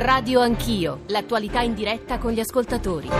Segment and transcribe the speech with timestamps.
[0.00, 3.10] Radio Anch'io, l'attualità in diretta con gli ascoltatori.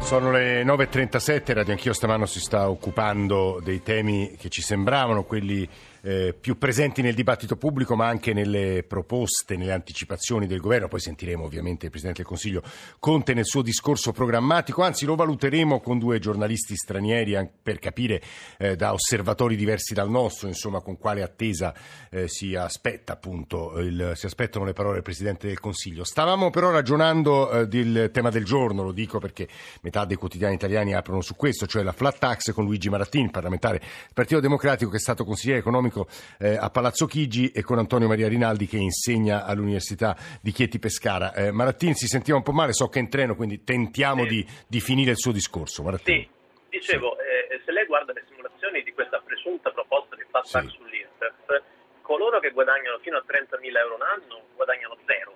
[0.00, 5.68] Sono le 9.37, Radio Anch'io stamano si sta occupando dei temi che ci sembravano quelli
[6.02, 10.88] eh, più presenti nel dibattito pubblico ma anche nelle proposte, nelle anticipazioni del governo.
[10.88, 12.62] Poi sentiremo ovviamente il Presidente del Consiglio
[12.98, 18.22] Conte nel suo discorso programmatico, anzi lo valuteremo con due giornalisti stranieri per capire
[18.58, 21.74] eh, da osservatori diversi dal nostro, insomma con quale attesa
[22.10, 26.04] eh, si, aspetta, appunto, il, si aspettano le parole del Presidente del Consiglio.
[26.04, 29.48] Stavamo però ragionando eh, del tema del giorno, lo dico perché
[29.82, 33.78] metà dei quotidiani italiani aprono su questo, cioè la flat tax con Luigi Marattini, parlamentare
[33.78, 36.06] del Partito Democratico che è stato consigliere economico economico
[36.38, 41.34] eh, a Palazzo Chigi e con Antonio Maria Rinaldi che insegna all'Università di Chieti Pescara.
[41.34, 44.28] Eh, Marattin si sentiva un po' male, so che è in treno, quindi tentiamo sì.
[44.28, 45.82] di, di, finire il suo discorso.
[45.82, 46.22] Marattin.
[46.22, 46.28] Sì,
[46.70, 47.54] dicevo, sì.
[47.54, 50.76] Eh, se lei guarda le simulazioni di questa presunta proposta di fat tax sì.
[50.76, 51.62] sull'IRPEF,
[52.00, 55.34] coloro che guadagnano fino a 30.000 euro l'anno guadagnano zero,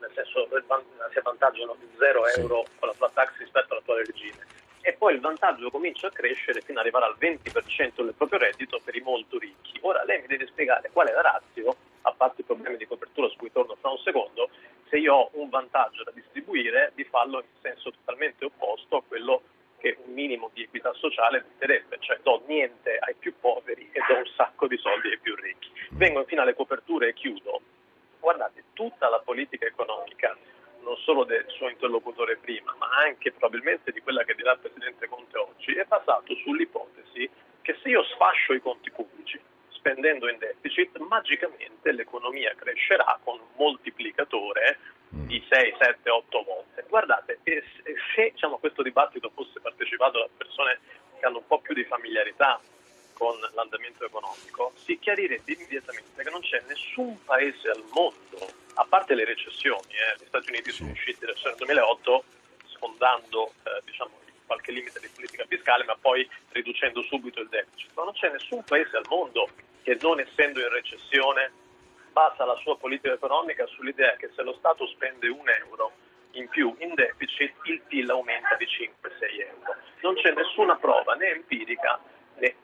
[0.00, 0.46] nel senso
[1.10, 4.53] si avvantaggiano di zero euro con la flat tax rispetto all'attuale regime
[4.86, 8.78] e poi il vantaggio comincia a crescere fino ad arrivare al 20% del proprio reddito
[8.84, 9.78] per i molto ricchi.
[9.80, 13.28] Ora lei mi deve spiegare qual è la razio, a parte i problemi di copertura
[13.28, 14.50] su cui torno fra un secondo,
[14.90, 19.42] se io ho un vantaggio da distribuire di farlo in senso totalmente opposto a quello
[19.78, 24.18] che un minimo di equità sociale metterebbe, cioè do niente ai più poveri e do
[24.18, 25.70] un sacco di soldi ai più ricchi.
[25.92, 27.60] Vengo infine alle coperture e chiudo.
[28.20, 30.36] Guardate, tutta la politica economica
[30.84, 35.08] non solo del suo interlocutore prima, ma anche probabilmente di quella che dirà il Presidente
[35.08, 37.28] Conte oggi, è basato sull'ipotesi
[37.62, 39.40] che se io sfascio i conti pubblici
[39.84, 44.78] spendendo in deficit, magicamente l'economia crescerà con un moltiplicatore
[45.10, 46.86] di 6, 7, 8 volte.
[46.88, 50.78] Guardate, se diciamo, questo dibattito fosse partecipato da persone
[51.18, 52.58] che hanno un po' più di familiarità
[53.14, 59.14] con l'andamento economico, si chiarirebbe immediatamente che non c'è nessun paese al mondo, a parte
[59.14, 62.24] le recessioni, eh, gli Stati Uniti sono usciti nel 2008
[62.66, 67.90] sfondando eh, diciamo, qualche limite di politica fiscale, ma poi riducendo subito il deficit.
[67.94, 69.48] Ma non c'è nessun paese al mondo
[69.82, 71.52] che non essendo in recessione
[72.12, 75.92] basa la sua politica economica sull'idea che se lo Stato spende un euro
[76.32, 79.76] in più in deficit il PIL aumenta di 5-6 euro.
[80.02, 82.00] Non c'è nessuna prova né empirica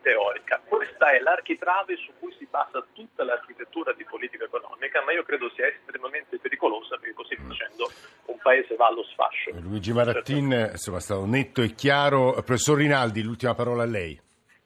[0.03, 0.61] teorica.
[0.67, 5.51] Questa è l'architrave su cui si basa tutta l'architettura di politica economica, ma io credo
[5.51, 7.91] sia estremamente pericolosa perché così facendo
[8.27, 9.51] un paese va allo sfascio.
[9.61, 12.33] Luigi Marattin, insomma, è stato netto e chiaro.
[12.33, 14.21] Professor Rinaldi, l'ultima parola a lei.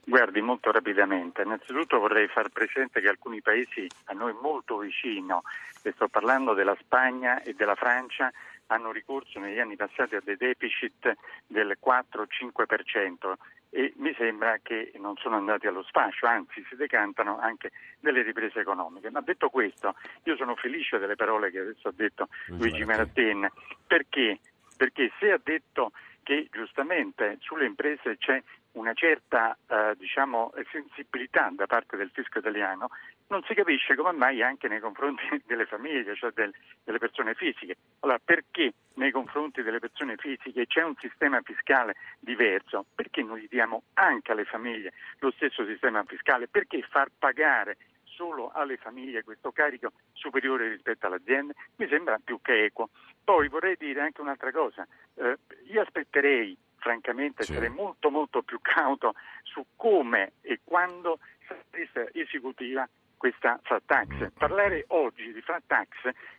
[0.07, 1.43] Guardi, molto rapidamente.
[1.43, 5.43] Innanzitutto vorrei far presente che alcuni paesi a noi molto vicino,
[5.83, 8.31] e sto parlando della Spagna e della Francia,
[8.75, 13.33] hanno ricorso negli anni passati a dei deficit del 4-5%
[13.71, 18.61] e mi sembra che non sono andati allo sfascio, anzi si decantano anche delle riprese
[18.61, 19.11] economiche.
[19.11, 23.51] Ma detto questo, io sono felice delle parole che adesso ha detto Luigi Maratin,
[23.87, 24.39] perché?
[24.77, 25.93] Perché se ha detto
[26.23, 28.43] che giustamente sulle imprese c'è
[28.73, 32.91] una certa eh, diciamo, sensibilità da parte del fisco italiano,
[33.29, 36.53] non si capisce come mai anche nei confronti delle famiglie, cioè del,
[36.85, 37.77] delle persone fisiche.
[38.01, 42.87] Allora, perché nei confronti delle persone fisiche c'è un sistema fiscale diverso?
[42.95, 46.49] Perché non gli diamo anche alle famiglie lo stesso sistema fiscale?
[46.49, 52.41] Perché far pagare solo alle famiglie questo carico superiore rispetto alle aziende mi sembra più
[52.41, 52.91] che equo.
[53.25, 57.55] Poi vorrei dire anche un'altra cosa, eh, io aspetterei francamente sì.
[57.55, 62.87] sarei molto molto più cauto su come e quando sarà esecutiva
[63.25, 64.33] questa flat tax.
[64.37, 65.89] Parlare oggi di flat tax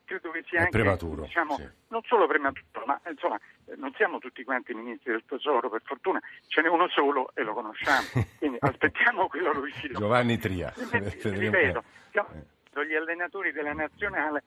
[0.04, 1.68] credo che sia È anche prematuro, diciamo, sì.
[1.88, 3.40] non solo prematuro, ma insomma
[3.78, 7.54] non siamo tutti quanti ministri del tesoro, per fortuna ce n'è uno solo e lo
[7.54, 8.06] conosciamo.
[8.38, 9.98] Quindi aspettiamo quello riuscito.
[9.98, 10.72] Giovanni Tria.
[10.78, 11.84] Ripeto,
[12.86, 14.44] gli allenatori della nazionale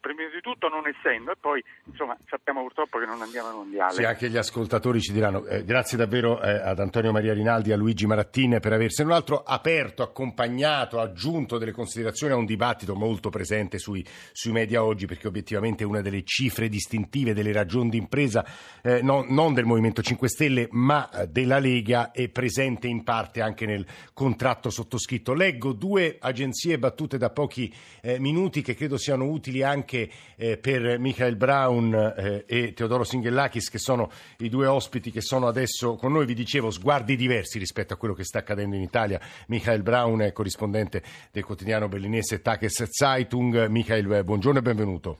[0.00, 3.92] prima di tutto non essendo e poi insomma sappiamo purtroppo che non andiamo al mondiale.
[3.92, 7.76] Sì, anche gli ascoltatori ci diranno eh, grazie davvero eh, ad Antonio Maria Rinaldi a
[7.76, 13.28] Luigi Marattin per aversi un altro aperto, accompagnato, aggiunto delle considerazioni a un dibattito molto
[13.30, 18.44] presente sui, sui media oggi perché obiettivamente una delle cifre distintive delle ragioni d'impresa
[18.82, 23.40] eh, no, non del Movimento 5 Stelle ma eh, della Lega è presente in parte
[23.40, 25.34] anche nel contratto sottoscritto.
[25.34, 30.56] Leggo due agenzie battute da pochi eh, minuti che credo siano utili anche anche eh,
[30.56, 35.96] per Michael Brown eh, e Teodoro Singhellakis che sono i due ospiti che sono adesso
[35.96, 36.24] con noi.
[36.24, 39.20] Vi dicevo, sguardi diversi rispetto a quello che sta accadendo in Italia.
[39.48, 43.66] Michael Brown è corrispondente del quotidiano berlinese Takes Zeitung.
[43.66, 45.18] Michael, buongiorno e benvenuto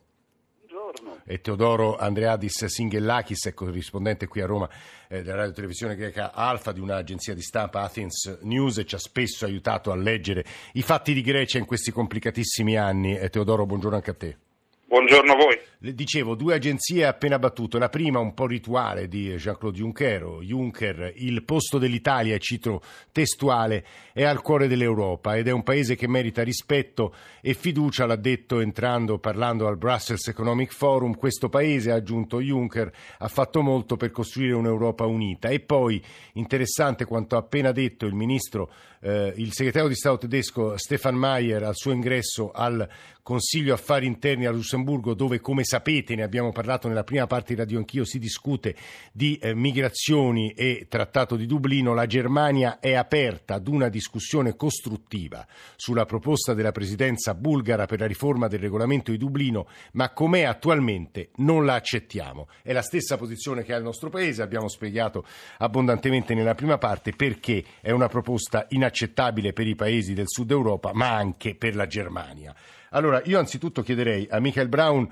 [1.25, 4.69] e Teodoro Andreadis Singhellakis, è corrispondente qui a Roma
[5.09, 8.99] eh, della radio televisione greca Alfa di un'agenzia di stampa Athens News e ci ha
[8.99, 13.17] spesso aiutato a leggere i fatti di Grecia in questi complicatissimi anni.
[13.17, 14.37] Eh, Teodoro, buongiorno anche a te.
[14.95, 15.59] Buongiorno a voi.
[15.93, 17.81] Dicevo, due agenzie appena battute.
[17.81, 20.23] La prima, un po' rituale di Jean-Claude Juncker.
[20.41, 22.81] Juncker, il posto dell'Italia, cito
[23.11, 28.15] testuale, è al cuore dell'Europa ed è un paese che merita rispetto e fiducia, l'ha
[28.15, 31.17] detto entrando, parlando al Brussels Economic Forum.
[31.17, 35.49] Questo paese, ha aggiunto Juncker, ha fatto molto per costruire un'Europa unita.
[35.49, 36.01] E poi,
[36.35, 38.71] interessante quanto ha appena detto il ministro,
[39.05, 42.89] eh, il segretario di Stato tedesco Stefan Mayer al suo ingresso al
[43.23, 47.61] Consiglio Affari Interni a Lussemburgo, dove come sapete, ne abbiamo parlato nella prima parte di
[47.61, 48.75] Radio Anch'io, si discute
[49.13, 55.47] di eh, migrazioni e trattato di Dublino, la Germania è aperta ad una discussione costruttiva
[55.75, 61.31] sulla proposta della presidenza bulgara per la riforma del regolamento di Dublino, ma com'è attualmente
[61.37, 62.49] non la accettiamo.
[62.63, 65.25] È la stessa posizione che ha il nostro Paese, abbiamo spiegato
[65.59, 68.94] abbondantemente nella prima parte perché è una proposta inaccettabile
[69.53, 72.55] per i paesi del sud Europa, ma anche per la Germania.
[72.91, 75.11] Allora, io anzitutto chiederei a Michael Brown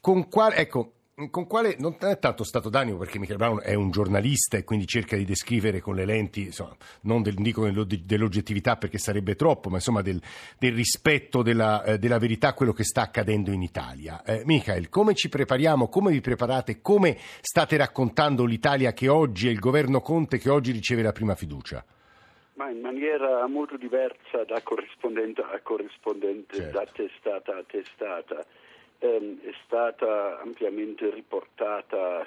[0.00, 0.92] con quale, ecco,
[1.30, 4.86] con quale non è tanto stato d'animo perché Michael Brown è un giornalista e quindi
[4.86, 9.76] cerca di descrivere con le lenti, insomma, non del, dico dell'oggettività perché sarebbe troppo, ma
[9.76, 10.20] insomma del,
[10.58, 14.22] del rispetto della, eh, della, verità quello che sta accadendo in Italia.
[14.24, 19.50] Eh, Michael, come ci prepariamo, come vi preparate, come state raccontando l'Italia che oggi è
[19.50, 21.84] il governo Conte che oggi riceve la prima fiducia?
[22.54, 26.78] Ma in maniera molto diversa da corrispondente a corrispondente, certo.
[26.78, 28.46] da testata a testata.
[28.98, 32.26] Eh, è stata ampiamente riportata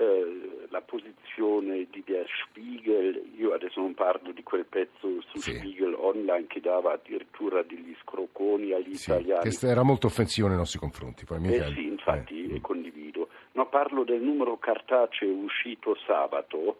[0.00, 5.54] eh, la posizione di Der Spiegel, io adesso non parlo di quel pezzo su sì.
[5.54, 9.40] Spiegel online che dava addirittura degli scroconi agli sì, italiani.
[9.42, 11.24] Questo era molto offensivo nei nostri confronti.
[11.24, 12.60] Poi eh sì, infatti eh.
[12.60, 13.28] condivido.
[13.52, 16.78] No, parlo del numero cartaceo uscito sabato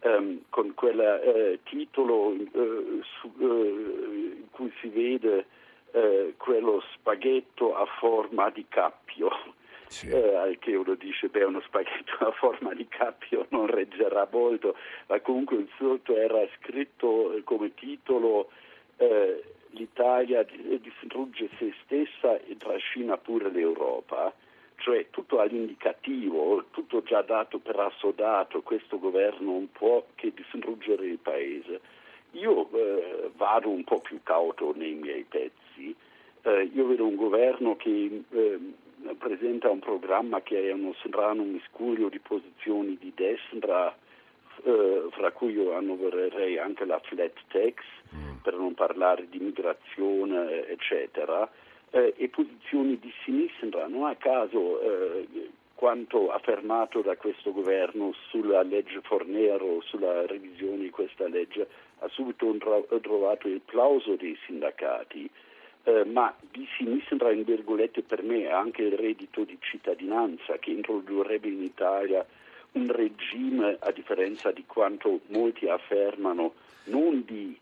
[0.00, 5.46] ehm, con quel eh, titolo eh, su, eh, in cui si vede
[5.92, 9.30] eh, quello spaghetto a forma di cappio.
[9.86, 10.08] Sì.
[10.08, 14.76] Eh, che uno dice beh uno spaghetto a forma di cappio non reggerà molto
[15.08, 18.50] ma comunque sotto era scritto eh, come titolo
[19.70, 24.32] l'Italia distrugge se stessa e trascina pure l'Europa
[24.80, 31.18] cioè tutto all'indicativo, tutto già dato per assodato, questo governo non può che distruggere il
[31.18, 31.80] paese.
[32.32, 35.94] Io eh, vado un po' più cauto nei miei pezzi,
[36.42, 38.58] eh, io vedo un governo che eh,
[39.18, 43.94] presenta un programma che è uno strano miscuglio di posizioni di destra,
[44.62, 47.82] eh, fra cui io annovererei anche la flat tax,
[48.14, 48.36] mm.
[48.42, 51.50] per non parlare di migrazione, eccetera
[51.90, 58.62] eh, e posizioni di sinistra, non a caso eh, quanto affermato da questo governo sulla
[58.62, 61.66] legge Fornero, sulla revisione di questa legge,
[62.00, 62.54] ha subito
[63.00, 65.28] trovato il plauso dei sindacati,
[65.84, 71.48] eh, ma di sinistra in virgolette per me anche il reddito di cittadinanza che introdurrebbe
[71.48, 72.26] in Italia
[72.72, 76.52] un regime, a differenza di quanto molti affermano,
[76.84, 77.56] non di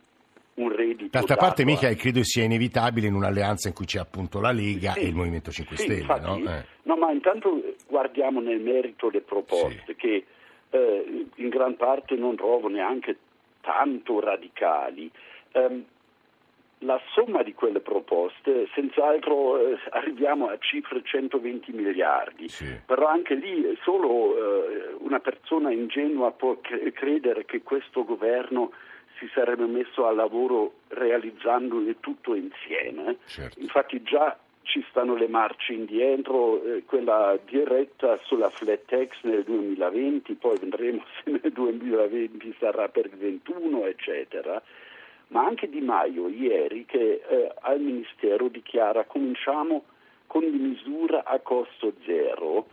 [0.58, 1.08] un reddito.
[1.10, 5.00] D'altra parte, Michael, credo sia inevitabile in un'alleanza in cui c'è appunto la Lega sì,
[5.00, 6.00] e il Movimento 5 sì, Stelle.
[6.00, 6.50] Infatti, no?
[6.50, 6.64] Eh.
[6.82, 6.96] no?
[6.96, 9.94] ma intanto guardiamo nel merito le proposte sì.
[9.94, 10.26] che
[10.70, 13.16] eh, in gran parte non trovo neanche
[13.60, 15.10] tanto radicali.
[15.52, 15.84] Um,
[16.82, 22.66] la somma di quelle proposte, senz'altro eh, arriviamo a cifre 120 miliardi, sì.
[22.86, 28.70] però anche lì solo eh, una persona ingenua può credere che questo governo
[29.18, 33.18] si sarebbe messo al lavoro realizzando il tutto insieme.
[33.26, 33.60] Certo.
[33.60, 40.34] Infatti già ci stanno le marce indietro, eh, quella diretta sulla flat tax nel 2020,
[40.34, 44.62] poi vedremo se nel 2020 sarà per il 2021, eccetera.
[45.28, 49.84] Ma anche Di Maio ieri che eh, al Ministero dichiara cominciamo
[50.26, 52.66] con misura a costo zero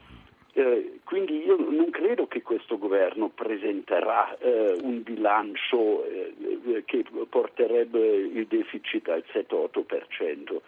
[0.57, 8.00] eh, quindi io non credo che questo governo presenterà eh, un bilancio eh, che porterebbe
[8.00, 10.62] il deficit al 7-8%,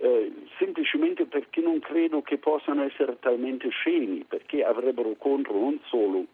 [0.00, 6.24] eh, semplicemente perché non credo che possano essere talmente scemi, perché avrebbero contro non solo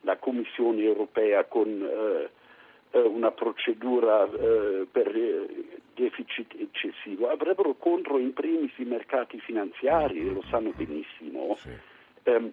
[0.00, 5.46] la Commissione europea con eh, una procedura per
[5.94, 11.54] deficit eccessivo, avrebbero contro in primis i mercati finanziari, lo sanno benissimo.
[11.58, 11.89] Sì
[12.24, 12.52] Um,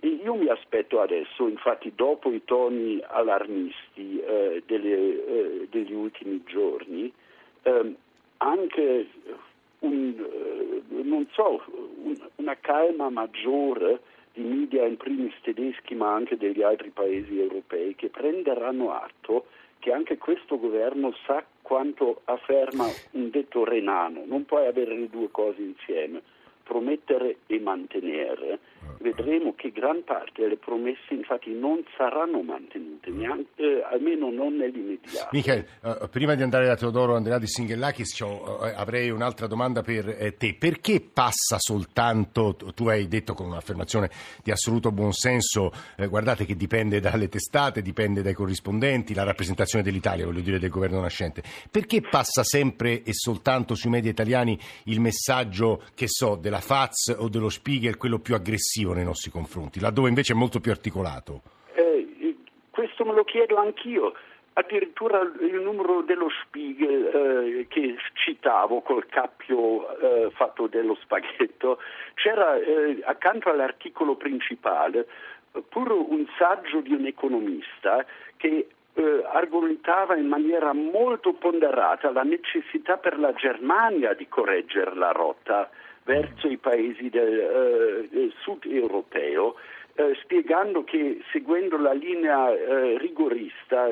[0.00, 7.12] io mi aspetto adesso, infatti dopo i toni allarmisti eh, delle, eh, degli ultimi giorni,
[7.62, 7.94] eh,
[8.38, 9.06] anche
[9.80, 11.62] un, eh, so,
[12.02, 14.00] un, una calma maggiore
[14.32, 19.46] di media in primis tedeschi ma anche degli altri paesi europei che prenderanno atto
[19.78, 25.30] che anche questo governo sa quanto afferma un detto renano, non puoi avere le due
[25.30, 26.22] cose insieme
[26.66, 28.58] promettere e mantenere,
[28.98, 35.28] vedremo che gran parte delle promesse infatti non saranno mantenute, neanche, eh, almeno non nell'immediato.
[35.30, 40.08] Michael, uh, prima di andare da Teodoro Andrea di Singhellakis uh, avrei un'altra domanda per
[40.08, 40.56] eh, te.
[40.58, 44.10] Perché passa soltanto, tu hai detto con un'affermazione
[44.42, 50.24] di assoluto buonsenso, eh, guardate che dipende dalle testate, dipende dai corrispondenti, la rappresentazione dell'Italia,
[50.24, 55.82] voglio dire del governo nascente, perché passa sempre e soltanto sui media italiani il messaggio,
[55.94, 60.32] che so, della Faz o dello Spiegel, quello più aggressivo nei nostri confronti, laddove invece
[60.32, 61.42] è molto più articolato?
[61.74, 62.36] Eh,
[62.70, 64.14] questo me lo chiedo anch'io.
[64.54, 71.78] Addirittura il numero dello Spiegel eh, che citavo col cappio eh, fatto dello spaghetto,
[72.14, 75.06] c'era eh, accanto all'articolo principale
[75.68, 78.04] pure un saggio di un economista
[78.36, 85.12] che eh, argomentava in maniera molto ponderata la necessità per la Germania di correggere la
[85.12, 85.68] rotta
[86.06, 89.56] verso i paesi del, eh, del sud europeo,
[89.96, 93.88] eh, spiegando che seguendo la linea eh, rigorista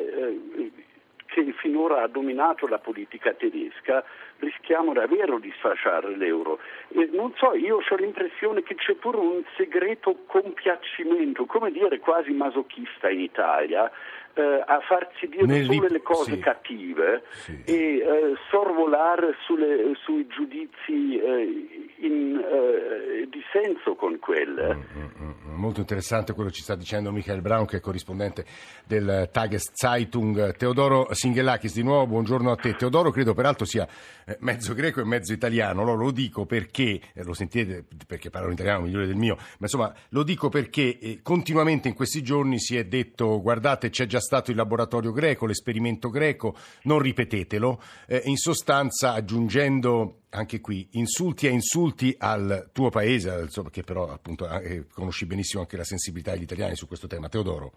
[1.26, 4.04] che finora ha dominato la politica tedesca,
[4.44, 6.58] rischiamo davvero di sfasciare l'euro.
[6.88, 12.30] E non so, io ho l'impressione che c'è pure un segreto compiacimento, come dire quasi
[12.32, 13.90] masochista in Italia,
[14.34, 16.38] eh, a farsi dire Nel solo le cose sì.
[16.40, 17.62] cattive sì.
[17.64, 24.74] e eh, sorvolare sulle, sui giudizi eh, in eh, dissenso con quelle.
[24.74, 28.44] Mm, mm, mm, molto interessante quello che ci sta dicendo Michael Braun, che è corrispondente
[28.84, 30.56] del Tageszeitung.
[30.56, 32.74] Teodoro Singhellakis, di nuovo buongiorno a te.
[32.74, 33.86] Teodoro credo peraltro sia
[34.26, 38.48] eh, mezzo greco e mezzo italiano, lo, lo dico perché, eh, lo sentite perché parlo
[38.48, 42.76] in italiano migliore del mio, ma insomma lo dico perché continuamente in questi giorni si
[42.76, 48.36] è detto guardate c'è già stato il laboratorio greco, l'esperimento greco, non ripetetelo, eh, in
[48.36, 54.86] sostanza aggiungendo anche qui insulti e insulti al tuo paese, insomma, che però appunto eh,
[54.92, 57.28] conosci benissimo anche la sensibilità degli italiani su questo tema.
[57.28, 57.72] Teodoro.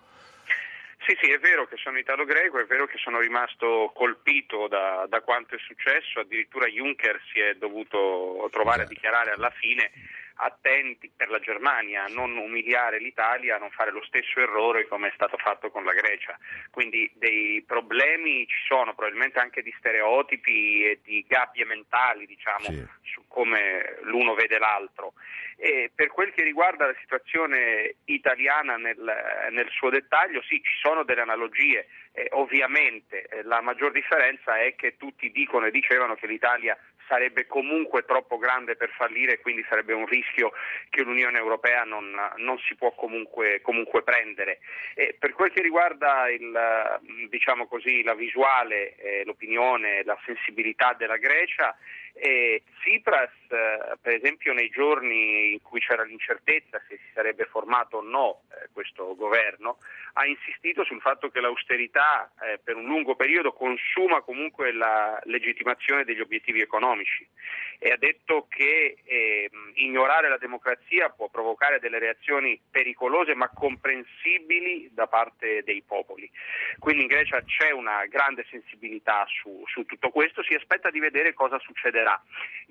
[1.07, 5.21] Sì, sì, è vero che sono italo-greco, è vero che sono rimasto colpito da, da
[5.21, 8.93] quanto è successo, addirittura Juncker si è dovuto trovare a esatto.
[8.93, 9.89] dichiarare alla fine
[10.37, 15.09] attenti per la Germania a non umiliare l'Italia, a non fare lo stesso errore come
[15.09, 16.37] è stato fatto con la Grecia.
[16.69, 22.87] Quindi dei problemi ci sono, probabilmente anche di stereotipi e di gabbie mentali, diciamo, sì.
[23.03, 25.13] su come l'uno vede l'altro.
[25.59, 28.97] E per quel che riguarda la situazione italiana nel,
[29.49, 31.87] nel suo dettaglio, sì, ci sono delle analogie.
[32.11, 37.47] Eh, ovviamente eh, la maggior differenza è che tutti dicono e dicevano che l'Italia sarebbe
[37.47, 40.51] comunque troppo grande per fallire e quindi sarebbe un rischio
[40.89, 44.59] che l'Unione Europea non, non si può comunque, comunque prendere.
[44.93, 51.17] E per quel che riguarda il, diciamo così, la visuale, eh, l'opinione, la sensibilità della
[51.17, 51.75] Grecia,
[52.19, 57.97] e Tsipras, eh, per esempio, nei giorni in cui c'era l'incertezza se si sarebbe formato
[57.97, 59.77] o no eh, questo governo,
[60.13, 66.03] ha insistito sul fatto che l'austerità eh, per un lungo periodo consuma comunque la legittimazione
[66.03, 67.27] degli obiettivi economici
[67.79, 74.89] e ha detto che eh, ignorare la democrazia può provocare delle reazioni pericolose ma comprensibili
[74.91, 76.29] da parte dei popoli.
[76.79, 81.33] Quindi in Grecia c'è una grande sensibilità su, su tutto questo, si aspetta di vedere
[81.33, 82.06] cosa succederà.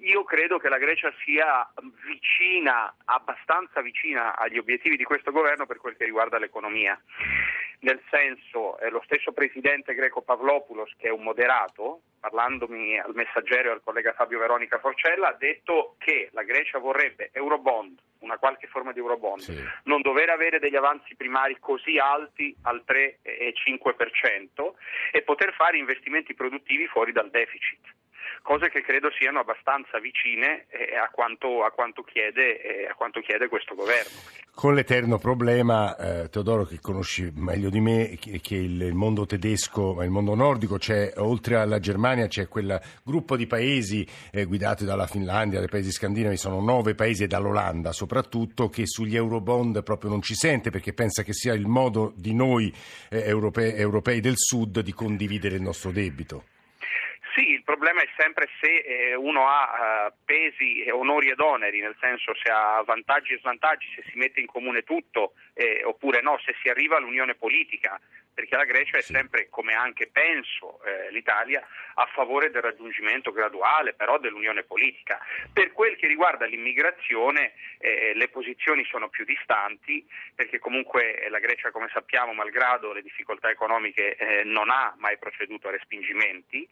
[0.01, 1.67] Io credo che la Grecia sia
[2.07, 7.01] vicina, abbastanza vicina agli obiettivi di questo governo per quel che riguarda l'economia.
[7.81, 13.69] Nel senso eh, lo stesso presidente greco Pavlopoulos, che è un moderato, parlandomi al messaggero
[13.69, 18.67] e al collega Fabio Veronica Forcella, ha detto che la Grecia vorrebbe Eurobond, una qualche
[18.67, 19.65] forma di Eurobond, sì.
[19.85, 24.73] non dover avere degli avanzi primari così alti al 3,5%
[25.13, 27.95] e poter fare investimenti produttivi fuori dal deficit
[28.43, 33.21] cose che credo siano abbastanza vicine eh, a, quanto, a, quanto chiede, eh, a, quanto,
[33.21, 34.45] chiede, questo governo.
[34.55, 40.03] Con l'eterno problema, eh, Teodoro, che conosci meglio di me, che, che il mondo tedesco,
[40.03, 45.07] il mondo nordico, c'è, oltre alla Germania c'è quel gruppo di paesi eh, guidati dalla
[45.07, 50.23] Finlandia, dai paesi scandinavi, sono nove paesi e dall'Olanda soprattutto, che sugli eurobond proprio non
[50.23, 52.73] ci sente perché pensa che sia il modo di noi
[53.11, 56.45] eh, europei, europei del Sud di condividere il nostro debito.
[57.87, 62.51] Problema è sempre se eh, uno ha uh, pesi, onori ed oneri, nel senso se
[62.51, 66.69] ha vantaggi e svantaggi, se si mette in comune tutto eh, oppure no, se si
[66.69, 68.01] arriva all'unione politica,
[68.37, 73.95] perché la Grecia è sempre, come anche penso eh, l'Italia, a favore del raggiungimento graduale
[73.95, 75.19] però dell'unione politica.
[75.51, 81.71] Per quel che riguarda l'immigrazione eh, le posizioni sono più distanti perché comunque la Grecia
[81.71, 86.69] come sappiamo malgrado le difficoltà economiche eh, non ha mai proceduto a respingimenti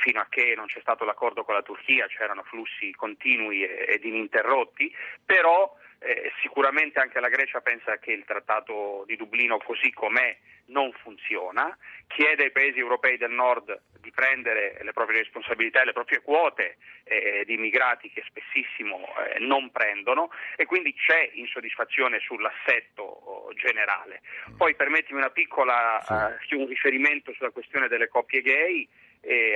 [0.00, 4.92] fino a che non c'è stato l'accordo con la Turchia c'erano flussi continui ed ininterrotti
[5.24, 10.36] però eh, sicuramente anche la Grecia pensa che il trattato di Dublino così com'è
[10.66, 11.76] non funziona,
[12.06, 16.76] chiede ai paesi europei del nord di prendere le proprie responsabilità e le proprie quote
[17.04, 24.20] eh, di immigrati che spessissimo eh, non prendono e quindi c'è insoddisfazione sull'assetto oh, generale.
[24.56, 26.00] Poi permettimi una piccola,
[26.46, 26.54] sì.
[26.54, 28.88] uh, un riferimento sulla questione delle coppie gay,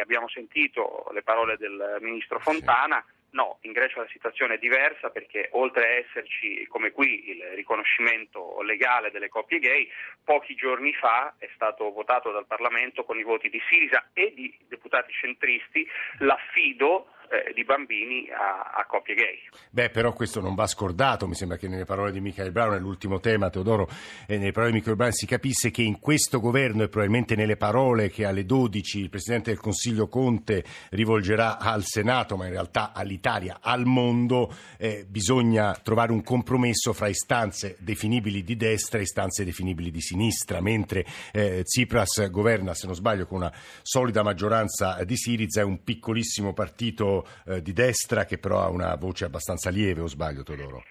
[0.01, 3.03] abbiamo sentito le parole del ministro Fontana.
[3.07, 7.43] Sì No, in Grecia la situazione è diversa perché oltre a esserci come qui il
[7.55, 9.89] riconoscimento legale delle coppie gay,
[10.23, 14.55] pochi giorni fa è stato votato dal Parlamento con i voti di Sirisa e di
[14.69, 19.39] deputati centristi l'affido eh, di bambini a, a, coppie gay.
[19.71, 23.21] Beh, però questo non va scordato, mi sembra che nelle parole di Michael Brown, nell'ultimo
[23.21, 23.89] tema, Teodoro,
[24.27, 27.57] eh, nelle parole di Michael Brown si capisse che in questo governo e probabilmente nelle
[27.57, 32.93] parole che alle 12 il Presidente del Consiglio Conte rivolgerà al Senato, ma in realtà
[32.93, 39.43] all'Italia, al mondo, eh, bisogna trovare un compromesso fra istanze definibili di destra e istanze
[39.43, 45.17] definibili di sinistra, mentre eh, Tsipras governa, se non sbaglio, con una solida maggioranza di
[45.17, 47.21] Siriza, è un piccolissimo partito
[47.61, 50.85] di destra che però ha una voce abbastanza lieve, o sbaglio Todoro?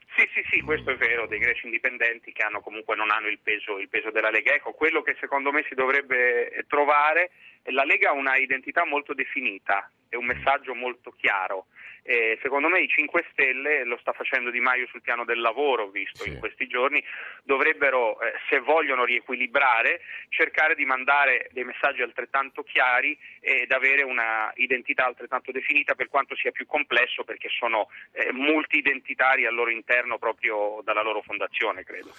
[0.62, 3.90] Sì, questo è vero, dei greci indipendenti che hanno, comunque non hanno il peso, il
[3.90, 4.54] peso della Lega.
[4.54, 7.32] Ecco, quello che secondo me si dovrebbe trovare,
[7.66, 11.66] la Lega ha una identità molto definita e un messaggio molto chiaro.
[12.04, 15.88] Eh, secondo me i 5 Stelle, lo sta facendo Di Maio sul piano del lavoro,
[15.90, 16.30] visto sì.
[16.30, 17.04] in questi giorni,
[17.44, 24.52] dovrebbero, eh, se vogliono riequilibrare, cercare di mandare dei messaggi altrettanto chiari ed avere una
[24.56, 30.18] identità altrettanto definita per quanto sia più complesso perché sono eh, multi-identitari al loro interno
[30.18, 30.51] proprio
[30.84, 32.12] dalla loro fondazione, credo.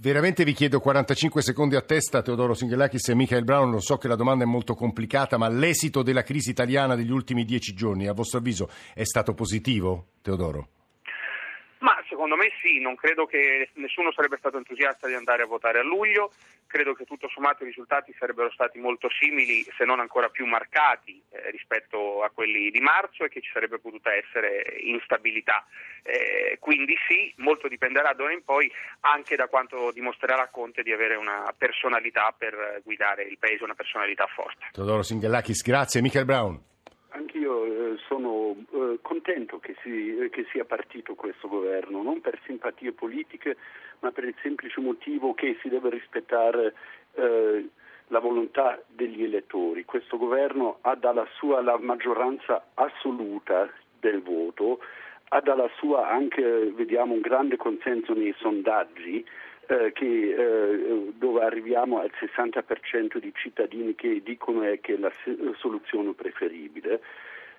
[0.00, 4.08] Veramente vi chiedo 45 secondi a testa, Teodoro Singhelakis e Michael Brown, lo so che
[4.08, 8.12] la domanda è molto complicata, ma l'esito della crisi italiana degli ultimi dieci giorni, a
[8.12, 10.68] vostro avviso, è stato positivo, Teodoro?
[11.78, 15.80] Ma secondo me sì, non credo che nessuno sarebbe stato entusiasta di andare a votare
[15.80, 16.32] a luglio,
[16.74, 21.22] credo che tutto sommato i risultati sarebbero stati molto simili, se non ancora più marcati
[21.30, 25.64] eh, rispetto a quelli di marzo e che ci sarebbe potuta essere instabilità.
[26.02, 28.68] Eh, quindi sì, molto dipenderà da ora in poi
[29.02, 34.26] anche da quanto dimostrerà Conte di avere una personalità per guidare il Paese, una personalità
[34.26, 34.66] forte.
[34.72, 36.02] Teodoro Singhellakis, grazie.
[36.02, 36.73] Michael Brown.
[37.16, 42.40] Anch'io eh, sono eh, contento che, si, eh, che, sia partito questo governo, non per
[42.44, 43.56] simpatie politiche,
[44.00, 46.74] ma per il semplice motivo che si deve rispettare
[48.08, 49.84] la volontà degli elettori.
[49.84, 54.80] Questo governo ha dalla sua la maggioranza assoluta del voto,
[55.28, 59.24] ha dalla sua anche, vediamo, un grande consenso nei sondaggi
[59.66, 65.12] eh, che, eh, dove arriviamo al 60% di cittadini che dicono che è la
[65.56, 67.00] soluzione preferibile,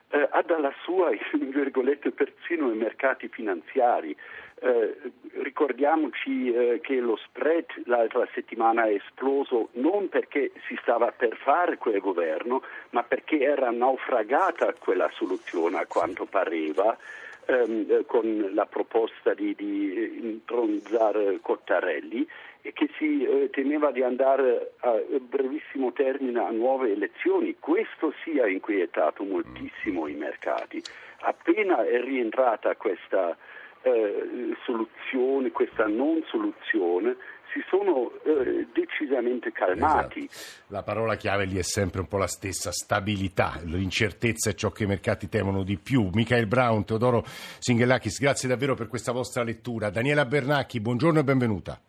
[0.09, 4.15] eh, ha dalla sua, in virgolette, persino i mercati finanziari.
[4.57, 4.95] Eh,
[5.33, 11.77] ricordiamoci eh, che lo spread l'altra settimana è esploso non perché si stava per fare
[11.77, 16.97] quel governo, ma perché era naufragata quella soluzione a quanto pareva
[17.45, 22.27] ehm, eh, con la proposta di, di intronizzare Cottarelli
[22.61, 27.55] e che si eh, temeva di andare a brevissimo termine a nuove elezioni.
[27.59, 30.81] Questo sì ha inquietato moltissimo i mercati.
[31.19, 33.37] Appena è rientrata questa
[33.83, 37.15] eh, soluzione, questa non soluzione,
[37.53, 40.27] si sono eh, decisamente calmati.
[40.29, 40.65] Esatto.
[40.67, 44.83] La parola chiave lì è sempre un po' la stessa, stabilità, l'incertezza è ciò che
[44.83, 46.09] i mercati temono di più.
[46.13, 49.89] Michael Brown, Teodoro Singhelakis, grazie davvero per questa vostra lettura.
[49.89, 51.79] Daniela Bernacchi, buongiorno e benvenuta.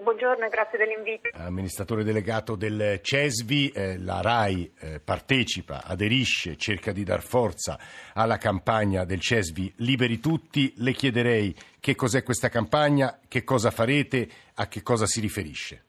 [0.00, 1.28] Buongiorno e grazie dell'invito.
[1.34, 7.78] Amministratore delegato del CESVI, eh, la RAI eh, partecipa, aderisce, cerca di dar forza
[8.14, 10.72] alla campagna del CESVI Liberi Tutti.
[10.78, 15.84] Le chiederei che cos'è questa campagna, che cosa farete, a che cosa si riferisce.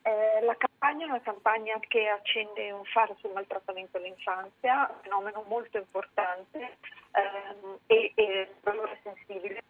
[0.00, 5.44] Eh, la campagna è una campagna che accende un faro sul maltrattamento all'infanzia, un fenomeno
[5.46, 6.78] molto importante
[7.12, 9.62] ehm, e, e valore sensibile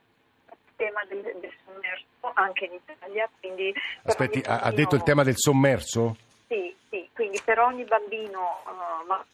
[0.76, 3.28] tema del, del, sommerso anche in Italia.
[4.04, 4.66] Aspetti, bambino...
[4.66, 6.16] ha detto il tema del sommerso?
[6.46, 9.24] Sì, sì, quindi per ogni bambino, uh, ma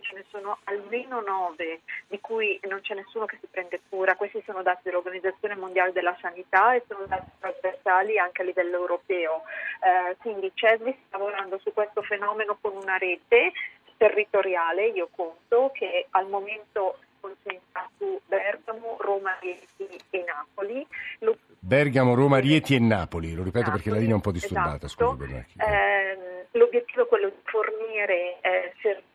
[0.00, 4.16] ce ne sono almeno nove di cui non c'è nessuno che si prende cura.
[4.16, 9.42] Questi sono dati dell'Organizzazione Mondiale della Sanità e sono dati trasversali anche a livello europeo.
[9.80, 13.52] Eh, quindi CESVI sta lavorando su questo fenomeno con una rete
[13.96, 20.86] territoriale, io conto, che al momento concentra su Bergamo, Roma, Rieti e Napoli.
[21.20, 21.36] Lo...
[21.58, 24.86] Bergamo, Roma, Rieti e Napoli, lo ripeto Napoli, perché la linea è un po' disturbata.
[24.86, 25.16] Esatto.
[25.16, 29.08] Scusi, eh, l'obiettivo è quello di fornire eh, servizi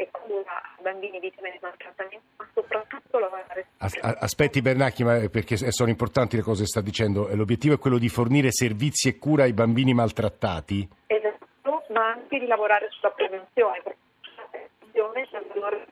[0.00, 5.58] e cura a bambini vittime di maltrattamento, ma soprattutto lavorare As- Aspetti Bernacchi, ma perché
[5.58, 7.28] sono importanti le cose che sta dicendo.
[7.34, 10.88] L'obiettivo è quello di fornire servizi e cura ai bambini maltrattati?
[11.06, 13.98] Esatto, ma anche di lavorare sulla prevenzione, perché
[14.36, 15.86] la prevenzione è un valore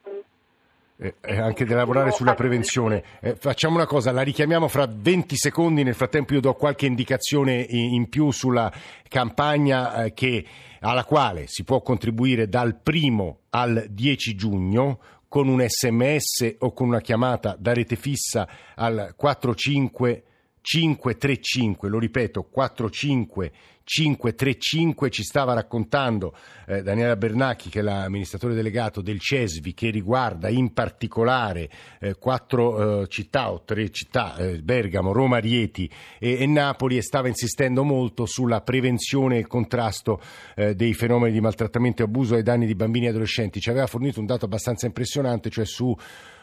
[1.01, 3.05] eh, eh, anche di lavorare sulla prevenzione.
[3.21, 7.65] Eh, facciamo una cosa, la richiamiamo fra 20 secondi, nel frattempo io do qualche indicazione
[7.69, 8.73] in, più sulla
[9.09, 10.45] campagna eh, che,
[10.81, 16.89] alla quale si può contribuire dal primo al 10 giugno con un sms o con
[16.89, 20.23] una chiamata da rete fissa al 45
[20.61, 23.53] 535, lo ripeto, 45
[23.89, 26.35] 535 ci stava raccontando
[26.67, 33.01] eh, Daniela Bernacchi che è l'amministratore delegato del CESVI che riguarda in particolare eh, quattro
[33.01, 37.83] eh, città o tre città, eh, Bergamo, Roma, Rieti e, e, Napoli e stava insistendo
[37.83, 40.21] molto sulla prevenzione e il contrasto
[40.55, 43.59] eh, dei fenomeni di maltrattamento e abuso ai danni di bambini e adolescenti.
[43.59, 45.97] Ci aveva fornito un dato abbastanza impressionante, cioè su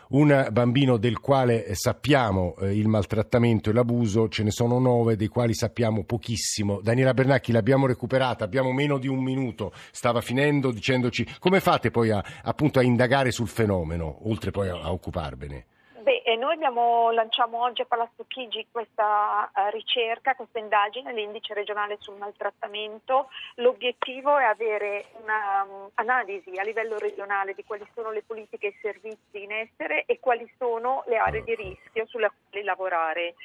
[0.09, 5.27] un bambino del quale sappiamo eh, il maltrattamento e l'abuso, ce ne sono nove, dei
[5.27, 6.79] quali sappiamo pochissimo.
[6.81, 12.11] Daniela Bernacchi l'abbiamo recuperata, abbiamo meno di un minuto, stava finendo dicendoci come fate poi
[12.11, 15.65] a, appunto a indagare sul fenomeno, oltre poi a, a occuparvene.
[16.03, 21.97] Beh, noi abbiamo, lanciamo oggi a Palazzo Chigi questa uh, ricerca, questa indagine, l'indice regionale
[21.99, 23.29] sul maltrattamento.
[23.55, 28.79] L'obiettivo è avere un'analisi um, a livello regionale di quali sono le politiche e i
[28.81, 33.35] servizi in essere e quali sono le aree di rischio sulle quali lavorare.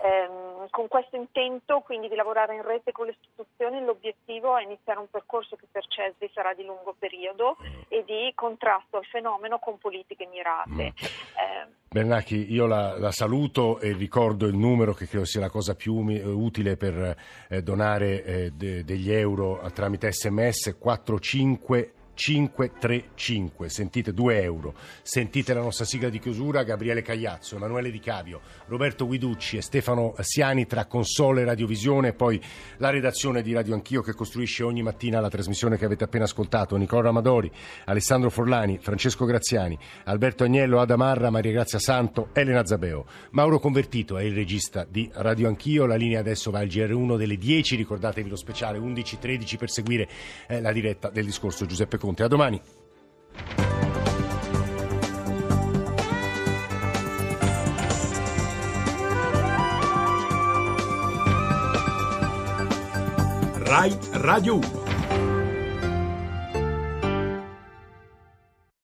[0.00, 5.00] Um, con questo intento quindi di lavorare in rete con le istituzioni l'obiettivo è iniziare
[5.00, 7.56] un percorso che per CESVI sarà di lungo periodo
[7.88, 10.92] e di contrasto al fenomeno con politiche mirate.
[11.38, 15.74] Eh, Bernacchi, io la, la, saluto e ricordo il numero che credo sia la cosa
[15.74, 17.16] più umi, utile per
[17.48, 25.60] eh, donare eh, de, degli euro tramite sms 45 535, sentite 2 euro, sentite la
[25.60, 30.86] nostra sigla di chiusura, Gabriele Cagliazzo, Emanuele Di Cavio, Roberto Guiducci e Stefano Siani tra
[30.86, 32.42] console e radiovisione poi
[32.78, 36.74] la redazione di Radio Anch'io che costruisce ogni mattina la trasmissione che avete appena ascoltato,
[36.74, 37.48] Nicola Amadori,
[37.84, 43.06] Alessandro Forlani, Francesco Graziani, Alberto Agnello, Adamarra, Maria Grazia Santo, Elena Zabeo.
[43.30, 47.36] Mauro Convertito è il regista di Radio Anch'io, la linea adesso va al GR1 delle
[47.36, 50.08] 10, ricordatevi lo speciale 11.13 per seguire
[50.48, 52.06] eh, la diretta del discorso Giuseppe Conte.
[52.08, 52.22] Conte.
[52.22, 52.58] A domani.
[63.58, 64.87] Rai Radio 1